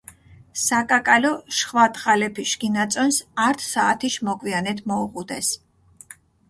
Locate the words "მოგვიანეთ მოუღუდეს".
4.31-5.47